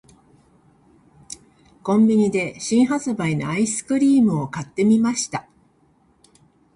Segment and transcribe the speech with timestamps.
[1.83, 5.47] •コンビニで新発売のアイスクリームを買ってみました。